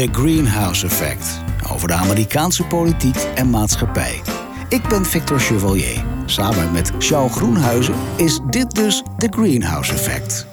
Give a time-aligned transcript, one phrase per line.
[0.00, 1.42] The Greenhouse Effect.
[1.72, 4.20] Over de Amerikaanse politiek en maatschappij.
[4.68, 6.04] Ik ben Victor Chevalier.
[6.24, 10.49] Samen met Charles Groenhuizen is dit dus The Greenhouse Effect.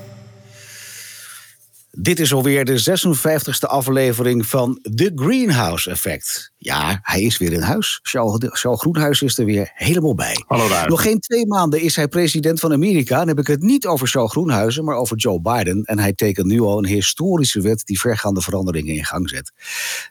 [2.00, 6.52] Dit is alweer de 56e aflevering van The Greenhouse Effect.
[6.58, 8.00] Ja, hij is weer in huis.
[8.02, 10.44] Charles, Groenhuis is er weer helemaal bij.
[10.48, 10.90] Hallo daar.
[10.90, 13.18] Nog geen twee maanden is hij president van Amerika.
[13.18, 15.84] Dan heb ik het niet over Charles Groenhuizen, maar over Joe Biden.
[15.84, 19.52] En hij tekent nu al een historische wet die vergaande veranderingen in gang zet.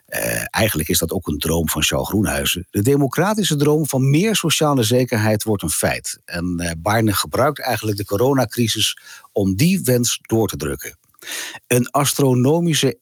[0.09, 2.67] Uh, eigenlijk is dat ook een droom van Charles Groenhuizen.
[2.71, 6.19] De democratische droom van meer sociale zekerheid wordt een feit.
[6.25, 8.99] En uh, Biden gebruikt eigenlijk de coronacrisis
[9.33, 10.97] om die wens door te drukken.
[11.67, 12.97] Een astronomische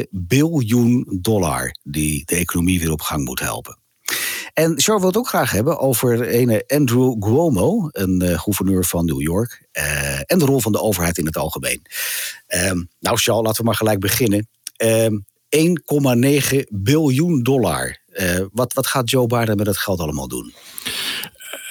[0.10, 3.78] biljoen dollar die de economie weer op gang moet helpen.
[4.54, 9.04] En Charles wil het ook graag hebben over een Andrew Cuomo, een uh, gouverneur van
[9.04, 11.82] New York, uh, en de rol van de overheid in het algemeen.
[12.48, 14.48] Uh, nou, Charles, laten we maar gelijk beginnen.
[15.50, 17.98] 1,9 biljoen dollar.
[18.12, 20.52] Eh, wat, wat gaat Joe Biden met dat geld allemaal doen?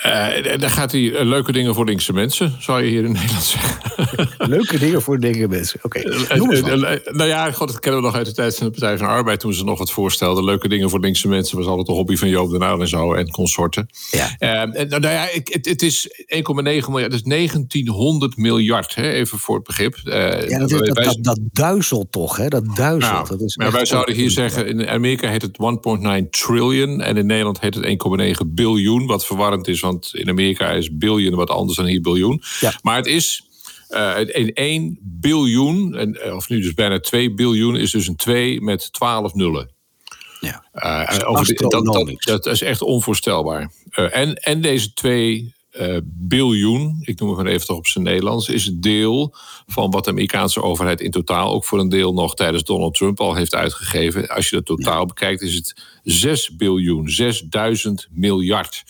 [0.05, 3.43] Uh, dan gaat hij uh, leuke dingen voor linkse mensen, zou je hier in Nederland
[3.43, 3.79] zeggen.
[4.37, 5.99] leuke dingen voor linkse mensen, oké.
[5.99, 6.37] Okay.
[6.37, 9.07] Uh, nou ja, God, dat kennen we nog uit de tijd van de Partij van
[9.07, 9.39] de Arbeid...
[9.39, 10.43] toen ze nog wat voorstelden.
[10.43, 13.13] Leuke dingen voor linkse mensen was altijd de hobby van Joop den Uyl en zo...
[13.13, 13.89] en consorten.
[14.11, 14.35] Ja.
[14.37, 16.25] En, nou ja, het, het is 1,9
[16.63, 19.95] miljard, dus 1900 miljard, hè, even voor het begrip.
[20.03, 22.47] ja, dat, dat, dat, dat, duizelt toch, hè?
[22.47, 23.11] Dat duizelt.
[23.11, 25.57] Nou, dat is maar wij zouden hier zeggen, in Amerika heet het
[26.23, 27.01] 1,9 trillion...
[27.01, 29.87] en in Nederland heet het 1,9 biljoen, wat verwarrend is...
[29.91, 32.41] Want in Amerika is biljoen wat anders dan hier biljoen.
[32.59, 32.79] Ja.
[32.81, 33.43] Maar het is
[33.89, 38.61] uh, in 1 biljoen, en, of nu dus bijna 2 biljoen, is dus een 2
[38.61, 39.71] met 12 nullen.
[40.39, 40.63] Ja.
[40.73, 43.71] Uh, over de, dat, dat, dat, is echt onvoorstelbaar.
[43.99, 48.03] Uh, en, en deze 2 uh, biljoen, ik noem het maar even toch op zijn
[48.03, 49.35] Nederlands, is het deel
[49.67, 53.19] van wat de Amerikaanse overheid in totaal ook voor een deel nog tijdens Donald Trump
[53.19, 54.27] al heeft uitgegeven.
[54.27, 58.83] Als je dat totaal bekijkt, is het 6 biljoen, 6000 miljard.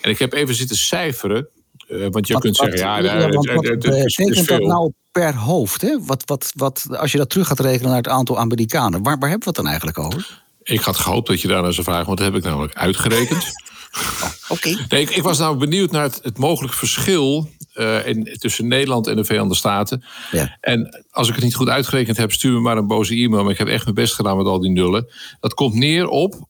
[0.00, 1.48] En ik heb even zitten cijferen.
[1.88, 5.34] Uh, want je wat, kunt wat, zeggen, ja, ja het is, betekent dat nou per
[5.34, 5.80] hoofd?
[5.80, 5.98] Hè?
[6.04, 9.28] Wat, wat, wat, als je dat terug gaat rekenen naar het aantal Amerikanen, waar, waar
[9.28, 10.42] hebben we het dan eigenlijk over?
[10.62, 13.42] Ik had gehoopt dat je daar naar zou vragen, want dat heb ik namelijk uitgerekend.
[13.98, 14.68] oh, Oké.
[14.68, 14.86] Okay.
[14.88, 19.06] Nee, ik, ik, was nou benieuwd naar het, het mogelijk verschil uh, in, tussen Nederland
[19.06, 20.04] en de Verenigde Staten.
[20.30, 20.56] Ja.
[20.60, 23.42] En als ik het niet goed uitgerekend heb, stuur me maar een boze e-mail.
[23.42, 25.08] Maar ik heb echt mijn best gedaan met al die nullen.
[25.40, 26.40] Dat komt neer op 18.000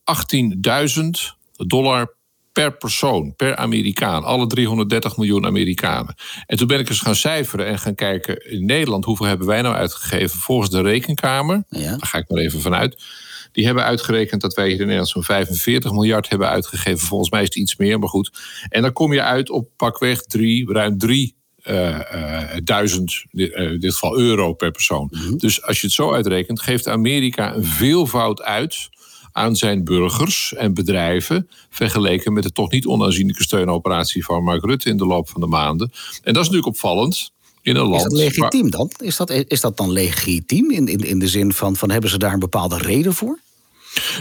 [1.67, 2.15] dollar
[2.51, 4.23] per persoon, per Amerikaan.
[4.23, 6.15] Alle 330 miljoen Amerikanen.
[6.45, 9.61] En toen ben ik eens gaan cijferen en gaan kijken in Nederland hoeveel hebben wij
[9.61, 11.63] nou uitgegeven volgens de rekenkamer.
[11.69, 11.89] Ja.
[11.89, 13.03] Daar ga ik maar even vanuit.
[13.51, 17.07] Die hebben uitgerekend dat wij hier in Nederland zo'n 45 miljard hebben uitgegeven.
[17.07, 18.31] Volgens mij is het iets meer, maar goed.
[18.69, 21.35] En dan kom je uit op pakweg drie, ruim drie
[21.65, 25.07] uh, uh, duizend, uh, in dit geval euro per persoon.
[25.11, 25.37] Mm -hmm.
[25.37, 28.89] Dus als je het zo uitrekent, geeft Amerika een veelvoud uit
[29.31, 31.49] aan zijn burgers en bedrijven.
[31.69, 35.47] Vergeleken met de toch niet onaanzienlijke steunoperatie van Mark Rutte in de loop van de
[35.47, 35.91] maanden.
[36.23, 37.31] En dat is natuurlijk opvallend.
[37.61, 38.91] In een land is dat legitiem dan?
[38.97, 42.17] Is dat, is dat dan legitiem in, in, in de zin van, van hebben ze
[42.17, 43.39] daar een bepaalde reden voor?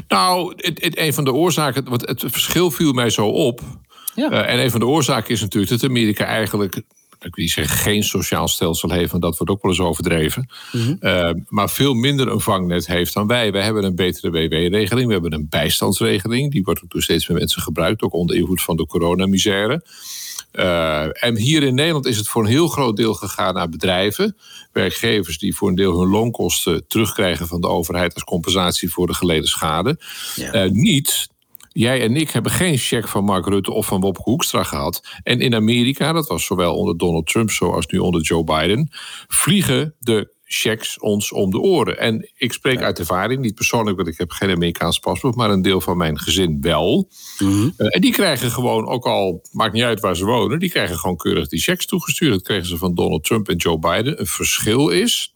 [0.09, 3.61] Nou, het, het, een van de oorzaken, want het verschil viel mij zo op.
[4.15, 4.31] Ja.
[4.31, 6.83] Uh, en een van de oorzaken is natuurlijk dat Amerika eigenlijk
[7.25, 10.49] ik wil niet zeggen geen sociaal stelsel heeft, want dat wordt ook wel eens overdreven.
[10.73, 10.97] Mm -hmm.
[11.01, 13.53] uh, maar veel minder een vangnet heeft dan wij.
[13.53, 16.53] Wij hebben een betere WW-regeling, we hebben een bijstandsregeling.
[16.53, 19.83] Die wordt ook door steeds meer mensen gebruikt, ook onder invloed van de coronamisère.
[20.53, 24.37] Uh, en hier in Nederland is het voor een heel groot deel gegaan naar bedrijven,
[24.73, 29.15] werkgevers die voor een deel hun loonkosten terugkrijgen van de overheid als compensatie voor de
[29.15, 29.99] geleden schade.
[30.37, 30.65] Ja.
[30.65, 31.29] Uh, niet
[31.73, 35.01] Jij en ik hebben geen check van Mark Rutte of van Wopke Hoekstra gehad.
[35.23, 38.89] En in Amerika, dat was zowel onder Donald Trump zoals nu onder Joe Biden,
[39.29, 41.99] vliegen de checks ons om de oren.
[41.99, 45.63] En ik spreek uit ervaring, niet persoonlijk, want ik heb geen Amerikaans paspoort, maar een
[45.63, 47.11] deel van mijn gezin wel.
[47.39, 47.75] Mm-hmm.
[47.77, 50.99] Uh, en die krijgen gewoon, ook al maakt niet uit waar ze wonen, die krijgen
[50.99, 52.33] gewoon keurig die checks toegestuurd.
[52.33, 54.21] Dat kregen ze van Donald Trump en Joe Biden.
[54.21, 55.35] Een verschil is,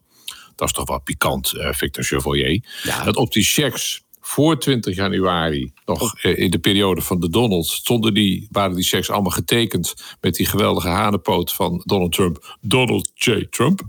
[0.55, 3.03] dat is toch wel pikant, uh, Victor Chevalier, ja.
[3.03, 8.13] dat op die checks voor 20 januari, nog in de periode van de Donald, stonden
[8.13, 13.47] die, waren die checks allemaal getekend met die geweldige hanenpoot van Donald Trump, Donald J.
[13.49, 13.81] Trump.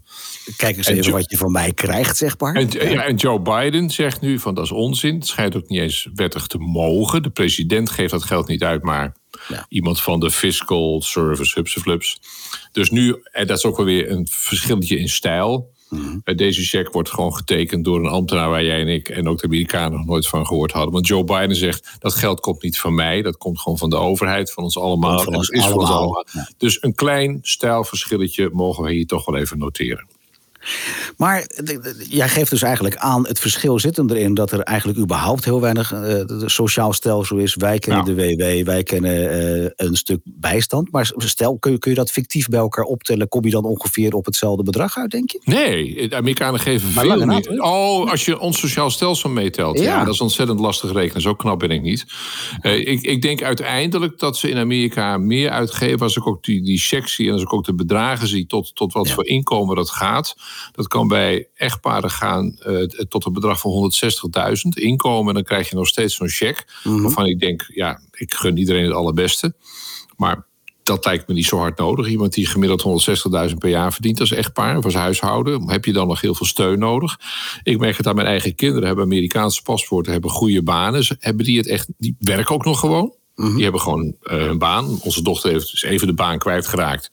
[0.56, 2.54] Kijk eens en even wat je van mij krijgt, zeg maar.
[2.54, 5.14] En, ja, en Joe Biden zegt nu van dat is onzin.
[5.14, 7.22] Het schijnt ook niet eens wettig te mogen.
[7.22, 9.16] De president geeft dat geld niet uit, maar
[9.48, 9.66] ja.
[9.68, 12.20] iemand van de Fiscal Service, hupseflups.
[12.72, 15.74] Dus nu, en dat is ook wel weer een verschilletje in stijl.
[15.88, 16.22] Mm-hmm.
[16.36, 19.46] Deze check wordt gewoon getekend door een ambtenaar waar jij en ik en ook de
[19.46, 20.92] Amerikanen nog nooit van gehoord hadden.
[20.92, 23.96] Want Joe Biden zegt dat geld komt niet van mij, dat komt gewoon van de
[23.96, 25.18] overheid, van ons allemaal.
[25.20, 25.86] Van ons is allemaal.
[25.86, 26.26] Van ons allemaal.
[26.32, 26.50] Ja.
[26.58, 30.06] Dus een klein stijlverschilletje mogen we hier toch wel even noteren.
[31.16, 31.46] Maar
[32.08, 35.60] jij geeft dus eigenlijk aan, het verschil zit hem erin dat er eigenlijk überhaupt heel
[35.60, 37.54] weinig uh, sociaal stelsel is.
[37.54, 39.14] Wij kennen de WW, wij kennen
[39.62, 40.92] uh, een stuk bijstand.
[40.92, 43.28] Maar stel, kun je, kun je dat fictief bij elkaar optellen?
[43.28, 45.40] Kom je dan ongeveer op hetzelfde bedrag uit, denk je?
[45.44, 47.62] Nee, de Amerikanen geven maar veel meer.
[47.62, 49.78] Oh, als je ons sociaal stelsel meetelt.
[49.78, 49.84] Ja.
[49.84, 50.04] ja.
[50.04, 51.22] dat is ontzettend lastig rekenen.
[51.22, 52.06] Zo knap ben ik niet.
[52.62, 56.00] Uh, ik, ik denk uiteindelijk dat ze in Amerika meer uitgeven.
[56.00, 58.74] Als ik ook die, die checks zie en als ik ook de bedragen zie tot,
[58.74, 60.34] tot wat voor inkomen dat gaat.
[60.72, 63.92] Dat kan bij echtparen gaan uh, tot een bedrag van
[64.40, 65.28] 160.000 inkomen.
[65.28, 66.80] En dan krijg je nog steeds zo'n check.
[66.84, 69.54] Mm Waarvan ik denk, ja, ik gun iedereen het allerbeste.
[70.16, 70.46] Maar
[70.86, 72.08] dat lijkt me niet zo hard nodig.
[72.08, 73.06] Iemand die gemiddeld
[73.50, 76.46] 160.000 per jaar verdient als echtpaar of als huishouden, heb je dan nog heel veel
[76.46, 77.20] steun nodig?
[77.62, 81.16] Ik merk het aan mijn eigen kinderen, hebben Amerikaanse paspoorten, hebben goede banen.
[81.18, 83.14] Hebben die het echt, die werken ook nog gewoon.
[83.34, 83.54] Mhm.
[83.54, 85.00] Die hebben gewoon uh, een baan.
[85.02, 87.10] Onze dochter heeft dus even de baan kwijtgeraakt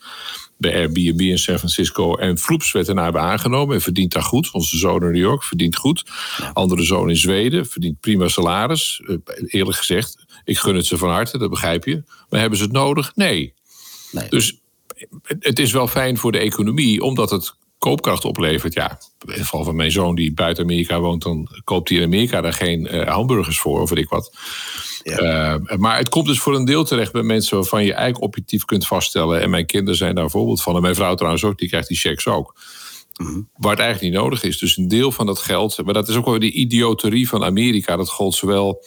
[0.63, 2.15] bij Airbnb in San Francisco.
[2.15, 4.51] En Floeps werd daarna hebben aangenomen en verdient daar goed.
[4.51, 6.03] Onze zoon in New York verdient goed.
[6.53, 9.01] Andere zoon in Zweden verdient prima salaris.
[9.05, 9.17] Uh,
[9.47, 12.03] eerlijk gezegd, ik gun het ze van harte, dat begrijp je.
[12.29, 13.11] Maar hebben ze het nodig?
[13.15, 13.53] Nee.
[14.11, 14.29] nee.
[14.29, 14.59] Dus
[15.39, 18.73] het is wel fijn voor de economie, omdat het koopkracht oplevert.
[18.73, 22.03] Ja, in het geval van mijn zoon die buiten Amerika woont, dan koopt hij in
[22.03, 24.37] Amerika daar geen uh, hamburgers voor of weet ik wat.
[25.03, 25.59] Ja.
[25.69, 28.65] Uh, maar het komt dus voor een deel terecht bij mensen waarvan je eigenlijk objectief
[28.65, 29.41] kunt vaststellen.
[29.41, 30.75] En mijn kinderen zijn daar een voorbeeld van.
[30.75, 32.55] En mijn vrouw trouwens ook, die krijgt die checks ook.
[33.15, 33.41] Mhm.
[33.57, 34.57] Waar het eigenlijk niet nodig is.
[34.57, 35.83] Dus een deel van dat geld.
[35.85, 37.95] Maar dat is ook wel de idioterie van Amerika.
[37.95, 38.83] Dat gold zowel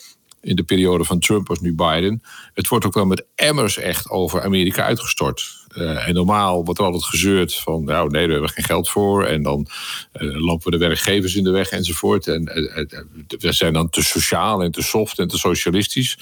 [0.46, 2.22] in de periode van Trump als nu Biden.
[2.54, 5.64] Het wordt ook wel met emmers echt over Amerika uitgestort.
[5.76, 9.24] Uh, en normaal wordt er altijd gezeurd van, nou nee, we hebben geen geld voor.
[9.24, 9.66] En dan
[10.14, 12.26] uh, lopen we de werkgevers in de weg enzovoort.
[12.26, 13.02] En uh,
[13.38, 16.18] we zijn dan te sociaal en te soft en te socialistisch.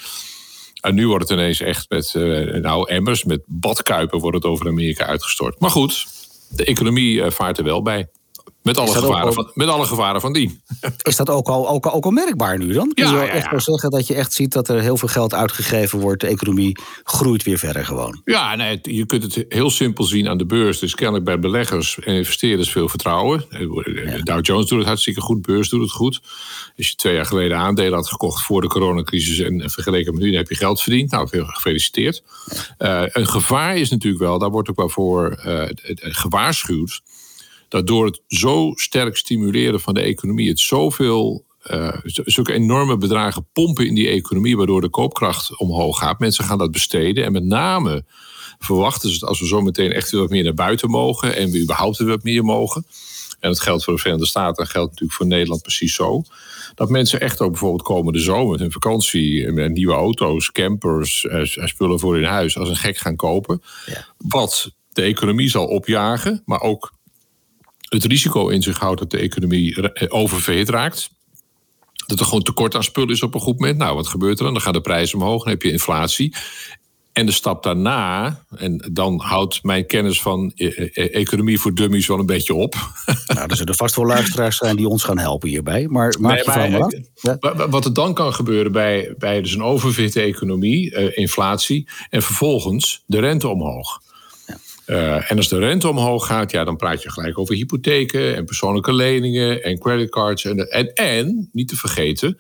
[0.80, 2.14] En nu wordt het ineens echt met,
[2.62, 5.60] nou emmers, met badkuipen wordt het over Amerika uitgestort.
[5.60, 6.06] Maar goed,
[6.48, 8.08] de economie vaart er wel bij.
[8.64, 10.60] Met alle, gevaren, van, met alle gevaren van die.
[11.02, 12.92] Is dat ook al, ook, ook al merkbaar nu dan?
[12.94, 15.34] Kun je ja, echt wel zeggen dat je echt ziet dat er heel veel geld
[15.34, 16.20] uitgegeven wordt.
[16.20, 18.20] De economie groeit weer verder gewoon.
[18.24, 20.78] Ja, nee, je kunt het heel simpel zien aan de beurs.
[20.78, 23.44] Dus kennelijk bij beleggers en investeerders veel vertrouwen.
[24.04, 24.18] Ja.
[24.22, 26.20] Dow Jones doet het hartstikke goed, beurs doet het goed.
[26.76, 29.38] Als je twee jaar geleden aandelen had gekocht voor de coronacrisis...
[29.38, 31.10] en vergeleken met nu, dan heb je geld verdiend.
[31.10, 32.22] Nou, veel gefeliciteerd.
[32.78, 35.62] Uh, een gevaar is natuurlijk wel, daar wordt ook wel voor uh,
[35.94, 37.02] gewaarschuwd
[37.74, 43.46] dat door het zo sterk stimuleren van de economie, het zoveel uh, zulke enorme bedragen
[43.52, 46.18] pompen in die economie, waardoor de koopkracht omhoog gaat.
[46.18, 47.24] Mensen gaan dat besteden.
[47.24, 48.04] En met name
[48.58, 51.50] verwachten ze dat als we zo meteen echt weer wat meer naar buiten mogen en
[51.50, 52.86] we überhaupt weer wat meer mogen.
[53.40, 56.22] En dat geldt voor de Verenigde Staten en geldt natuurlijk voor Nederland precies zo.
[56.74, 61.40] Dat mensen echt ook bijvoorbeeld komende zomer met hun vakantie met nieuwe auto's, campers, eh,
[61.44, 63.62] spullen voor hun huis als een gek gaan kopen.
[63.86, 64.06] Ja.
[64.18, 66.92] Wat de economie zal opjagen, maar ook
[67.94, 71.10] het risico in zich houdt dat de economie eh, oververhit raakt.
[72.06, 73.78] Dat er gewoon tekort aan spullen is op een goed moment.
[73.78, 74.52] Nou, wat gebeurt er dan?
[74.52, 76.34] Dan gaan de prijzen omhoog, dan heb je inflatie.
[77.12, 82.06] En de stap daarna, en dan houdt mijn kennis van eh, eh, economie voor dummies
[82.06, 82.74] wel een beetje op.
[83.26, 85.86] Nou, er zullen vast wel luisteraars zijn die ons gaan helpen hierbij.
[85.88, 87.68] Maar maak je maar, maar ja.
[87.68, 93.20] Wat er dan kan gebeuren bij, bij dus een oververhitte economie, inflatie, en vervolgens de
[93.20, 94.00] rente omhoog.
[94.86, 98.44] Uh, en als de rente omhoog gaat, ja, dan praat je gelijk over hypotheken en
[98.44, 100.44] persoonlijke leningen en creditcards.
[100.44, 102.38] En, en, en, niet te vergeten,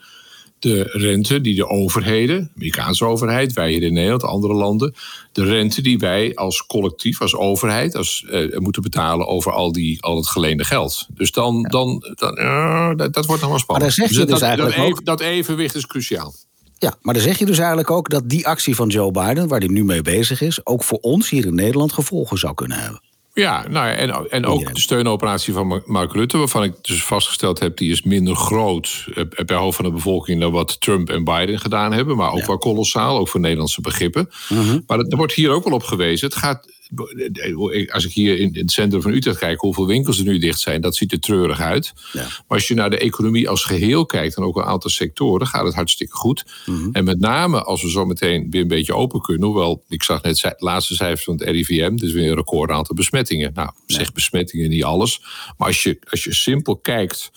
[0.58, 4.94] de rente die de overheden, de Amerikaanse overheid, wij hier in Nederland, andere landen,
[5.32, 10.02] de rente die wij als collectief, als overheid, als, uh, moeten betalen over al, die,
[10.02, 11.06] al het geleende geld.
[11.14, 13.66] Dus dan, dan, dan uh, dat, dat, wordt nog wel spannend.
[13.68, 16.34] Maar dan zeg je dus, dus eigenlijk dat, dat evenwicht is cruciaal.
[16.84, 19.58] Ja, maar dan zeg je dus eigenlijk ook dat die actie van Joe Biden, waar
[19.58, 23.00] hij nu mee bezig is, ook voor ons hier in Nederland gevolgen zou kunnen hebben.
[23.34, 27.76] Ja, nou, en, en ook de steunoperatie van Mark Rutte, waarvan ik dus vastgesteld heb,
[27.76, 31.58] die is minder groot eh, per hoofd van de bevolking dan wat Trump en Biden
[31.58, 34.30] gedaan hebben, maar ook wel kolossaal, ook voor Nederlandse begrippen.
[34.48, 34.80] Mhm.
[34.86, 36.28] Maar er wordt hier ook wel op gewezen.
[36.28, 36.66] Het gaat
[37.92, 40.80] als ik hier in het centrum van Utrecht kijk, hoeveel winkels er nu dicht zijn,
[40.80, 41.92] dat ziet er treurig uit.
[42.12, 42.22] Ja.
[42.22, 45.64] Maar als je naar de economie als geheel kijkt en ook een aantal sectoren, gaat
[45.64, 46.44] het hartstikke goed.
[46.66, 46.88] Mhm.
[46.92, 50.22] En met name als we zo meteen weer een beetje open kunnen, hoewel ik zag
[50.22, 53.50] net het laatste cijfers van het RIVM, dus weer een record aantal besmettingen.
[53.54, 55.20] Nou, zeg besmettingen niet alles.
[55.58, 57.30] Maar als je, als je simpel kijkt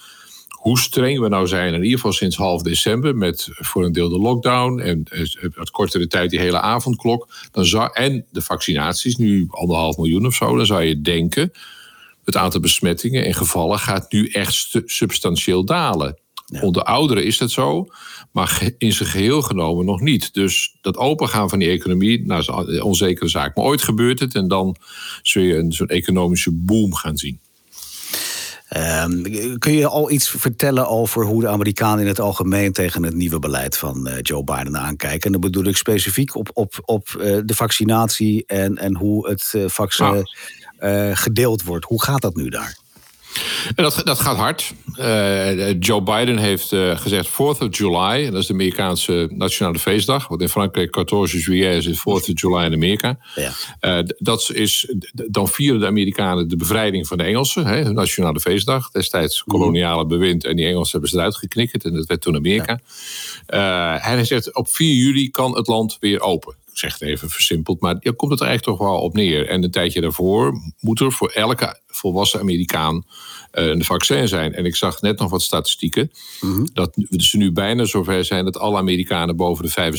[0.58, 4.10] hoe streng we nou zijn, in ieder geval sinds half december, met voor een deel
[4.10, 5.04] de lockdown en
[5.56, 10.36] het kortere tijd die hele avondklok, dan zou, en de vaccinaties, nu anderhalf miljoen of
[10.36, 11.52] zo, dan zou je denken,
[12.24, 16.20] het aantal besmettingen en gevallen gaat nu echt substantieel dalen.
[16.62, 17.88] Onder ouderen is dat zo,
[18.32, 20.34] maar in zijn geheel genomen nog niet.
[20.34, 23.56] Dus dat opengaan van die economie, nou, is een onzekere zaak.
[23.56, 24.76] Maar ooit gebeurt het en dan
[25.22, 27.40] zul je een soort economische boom gaan zien.
[28.68, 29.22] Ehm,
[29.58, 33.40] kun je al iets vertellen over hoe de Amerikanen in het algemeen tegen het nieuwe
[33.40, 35.22] beleid van Joe Biden aankijken?
[35.26, 37.08] En dan bedoel ik specifiek op, op, op
[37.46, 40.26] de vaccinatie en, en hoe het vaccin
[40.80, 41.12] ah.
[41.14, 41.86] gedeeld wordt.
[41.86, 42.78] Hoe gaat dat nu daar?
[43.76, 44.74] Dat, dat gaat hard.
[45.00, 48.30] Uh, Joe Biden heeft uh, gezegd 4th of July.
[48.30, 50.28] Dat is de Amerikaanse nationale feestdag.
[50.28, 53.18] Wat in Frankrijk 14 juillet is, 4th of July in Amerika.
[53.36, 53.52] Ja.
[53.82, 57.66] Uh, dat is, dan vieren de Amerikanen de bevrijding van de Engelsen.
[57.66, 58.92] Hè, hun nationale feestdag.
[58.92, 59.58] Destijds mhm.
[59.58, 60.46] koloniale bewind.
[60.46, 61.84] En die Engelsen hebben ze eruit geknikkerd.
[61.86, 62.80] En dat werd toen Amerika.
[63.48, 63.98] Ja.
[64.02, 67.96] hij zegt op 4 juli kan het land weer open zeg het even versimpeld, maar
[68.00, 69.48] ja, komt het er eigenlijk toch wel op neer.
[69.48, 74.54] En een tijdje daarvoor moet er voor elke volwassen Amerikaan uh, een vaccin zijn.
[74.54, 76.68] En ik zag net nog wat statistieken, mm -hmm.
[76.74, 79.96] dat ze nu bijna zover zijn dat alle Amerikanen boven de 65